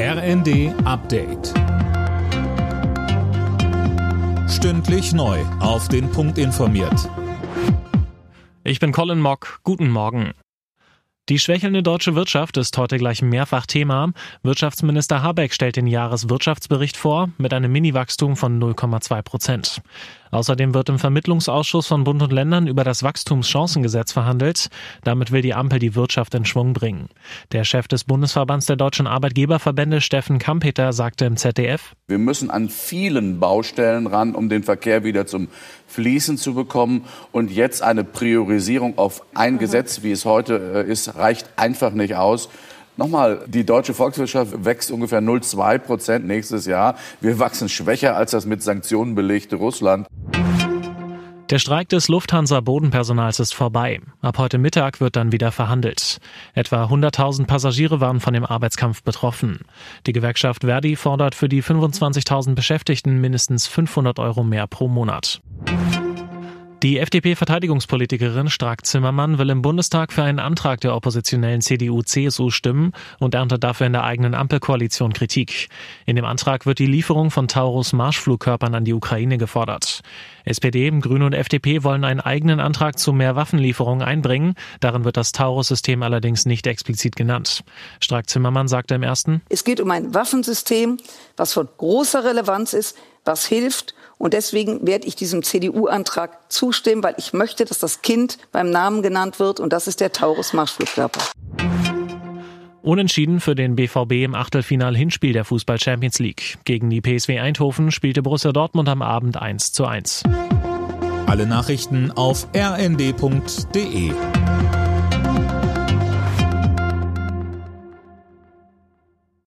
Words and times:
RND 0.00 0.72
Update. 0.84 1.52
Stündlich 4.48 5.12
neu. 5.12 5.40
Auf 5.58 5.88
den 5.88 6.08
Punkt 6.12 6.38
informiert. 6.38 7.10
Ich 8.62 8.78
bin 8.78 8.92
Colin 8.92 9.18
Mock. 9.18 9.58
Guten 9.64 9.90
Morgen. 9.90 10.34
Die 11.28 11.40
schwächelnde 11.40 11.82
deutsche 11.82 12.14
Wirtschaft 12.14 12.56
ist 12.58 12.78
heute 12.78 12.96
gleich 12.96 13.22
mehrfach 13.22 13.66
Thema. 13.66 14.12
Wirtschaftsminister 14.44 15.20
Habeck 15.24 15.52
stellt 15.52 15.74
den 15.74 15.88
Jahreswirtschaftsbericht 15.88 16.96
vor 16.96 17.30
mit 17.36 17.52
einem 17.52 17.72
Mini-Wachstum 17.72 18.36
von 18.36 18.62
0,2 18.62 19.22
Prozent. 19.22 19.82
Außerdem 20.30 20.74
wird 20.74 20.88
im 20.88 20.98
Vermittlungsausschuss 20.98 21.86
von 21.86 22.04
Bund 22.04 22.22
und 22.22 22.32
Ländern 22.32 22.66
über 22.66 22.84
das 22.84 23.02
Wachstumschancengesetz 23.02 24.12
verhandelt. 24.12 24.68
Damit 25.04 25.32
will 25.32 25.42
die 25.42 25.54
Ampel 25.54 25.78
die 25.78 25.94
Wirtschaft 25.94 26.34
in 26.34 26.44
Schwung 26.44 26.72
bringen. 26.72 27.08
Der 27.52 27.64
Chef 27.64 27.88
des 27.88 28.04
Bundesverbands 28.04 28.66
der 28.66 28.76
deutschen 28.76 29.06
Arbeitgeberverbände, 29.06 30.00
Steffen 30.00 30.38
Kampeter, 30.38 30.92
sagte 30.92 31.24
im 31.24 31.36
ZDF, 31.36 31.94
Wir 32.06 32.18
müssen 32.18 32.50
an 32.50 32.68
vielen 32.68 33.40
Baustellen 33.40 34.06
ran, 34.06 34.34
um 34.34 34.48
den 34.48 34.62
Verkehr 34.62 35.04
wieder 35.04 35.26
zum 35.26 35.48
Fließen 35.86 36.36
zu 36.36 36.54
bekommen. 36.54 37.04
Und 37.32 37.50
jetzt 37.50 37.82
eine 37.82 38.04
Priorisierung 38.04 38.98
auf 38.98 39.22
ein 39.34 39.58
Gesetz, 39.58 40.02
wie 40.02 40.12
es 40.12 40.24
heute 40.24 40.84
äh, 40.86 40.90
ist, 40.90 41.16
reicht 41.16 41.48
einfach 41.56 41.92
nicht 41.92 42.14
aus. 42.14 42.48
Nochmal, 42.98 43.42
die 43.46 43.64
deutsche 43.64 43.94
Volkswirtschaft 43.94 44.64
wächst 44.64 44.90
ungefähr 44.90 45.20
0,2 45.20 45.78
Prozent 45.78 46.26
nächstes 46.26 46.66
Jahr. 46.66 46.96
Wir 47.20 47.38
wachsen 47.38 47.68
schwächer 47.68 48.16
als 48.16 48.32
das 48.32 48.44
mit 48.44 48.60
Sanktionen 48.60 49.14
belegte 49.14 49.54
Russland. 49.54 50.08
Der 51.50 51.58
Streik 51.58 51.88
des 51.88 52.08
Lufthansa-Bodenpersonals 52.08 53.40
ist 53.40 53.54
vorbei. 53.54 54.02
Ab 54.20 54.36
heute 54.36 54.58
Mittag 54.58 55.00
wird 55.00 55.16
dann 55.16 55.32
wieder 55.32 55.50
verhandelt. 55.50 56.18
Etwa 56.52 56.84
100.000 56.84 57.46
Passagiere 57.46 58.00
waren 58.00 58.20
von 58.20 58.34
dem 58.34 58.44
Arbeitskampf 58.44 59.02
betroffen. 59.02 59.60
Die 60.06 60.12
Gewerkschaft 60.12 60.64
Verdi 60.64 60.94
fordert 60.94 61.34
für 61.34 61.48
die 61.48 61.62
25.000 61.62 62.54
Beschäftigten 62.54 63.18
mindestens 63.22 63.66
500 63.66 64.18
Euro 64.18 64.44
mehr 64.44 64.66
pro 64.66 64.88
Monat. 64.88 65.40
Die 66.84 67.00
FDP-Verteidigungspolitikerin 67.00 68.48
Strack-Zimmermann 68.48 69.38
will 69.38 69.50
im 69.50 69.62
Bundestag 69.62 70.12
für 70.12 70.22
einen 70.22 70.38
Antrag 70.38 70.80
der 70.80 70.94
oppositionellen 70.94 71.60
CDU-CSU 71.60 72.50
stimmen 72.50 72.92
und 73.18 73.34
erntet 73.34 73.64
dafür 73.64 73.88
in 73.88 73.94
der 73.94 74.04
eigenen 74.04 74.32
Ampelkoalition 74.32 75.12
Kritik. 75.12 75.70
In 76.06 76.14
dem 76.14 76.24
Antrag 76.24 76.66
wird 76.66 76.78
die 76.78 76.86
Lieferung 76.86 77.32
von 77.32 77.48
Taurus-Marschflugkörpern 77.48 78.76
an 78.76 78.84
die 78.84 78.92
Ukraine 78.92 79.38
gefordert. 79.38 80.02
SPD, 80.44 80.88
Grüne 81.00 81.26
und 81.26 81.32
FDP 81.32 81.82
wollen 81.82 82.04
einen 82.04 82.20
eigenen 82.20 82.60
Antrag 82.60 82.96
zu 82.96 83.12
mehr 83.12 83.34
Waffenlieferungen 83.34 84.06
einbringen. 84.06 84.54
Darin 84.78 85.04
wird 85.04 85.16
das 85.16 85.32
Taurus-System 85.32 86.04
allerdings 86.04 86.46
nicht 86.46 86.68
explizit 86.68 87.16
genannt. 87.16 87.64
Strack-Zimmermann 87.98 88.68
sagte 88.68 88.94
im 88.94 89.02
ersten, 89.02 89.42
Es 89.48 89.64
geht 89.64 89.80
um 89.80 89.90
ein 89.90 90.14
Waffensystem, 90.14 90.98
was 91.36 91.54
von 91.54 91.68
großer 91.76 92.22
Relevanz 92.22 92.72
ist, 92.72 92.96
was 93.24 93.46
hilft. 93.46 93.94
Und 94.18 94.34
deswegen 94.34 94.86
werde 94.86 95.06
ich 95.06 95.16
diesem 95.16 95.42
CDU-Antrag 95.42 96.52
zustimmen, 96.52 97.02
weil 97.02 97.14
ich 97.18 97.32
möchte, 97.32 97.64
dass 97.64 97.78
das 97.78 98.02
Kind 98.02 98.38
beim 98.52 98.70
Namen 98.70 99.02
genannt 99.02 99.38
wird. 99.38 99.60
Und 99.60 99.72
das 99.72 99.86
ist 99.86 100.00
der 100.00 100.12
Taurus-Marschflugkörper. 100.12 101.20
Unentschieden 102.82 103.40
für 103.40 103.54
den 103.54 103.76
BVB 103.76 104.24
im 104.24 104.34
Achtelfinal-Hinspiel 104.34 105.32
der 105.32 105.44
Fußball 105.44 105.78
Champions 105.78 106.18
League. 106.18 106.58
Gegen 106.64 106.90
die 106.90 107.00
PSW 107.00 107.38
Eindhoven 107.38 107.90
spielte 107.90 108.22
Borussia 108.22 108.52
Dortmund 108.52 108.88
am 108.88 109.02
Abend 109.02 109.36
1 109.36 109.72
zu 109.72 109.84
1. 109.84 110.22
Alle 111.26 111.46
Nachrichten 111.46 112.10
auf 112.10 112.48
rnd.de 112.56 114.12